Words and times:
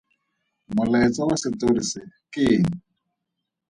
Molaetsa 0.75 1.21
wa 1.27 1.35
setori 1.43 1.83
se 1.91 2.01
ke 2.31 2.41
eng? 2.55 2.69